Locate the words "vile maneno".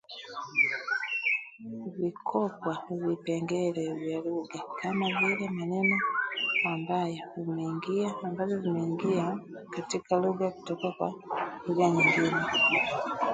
5.19-5.97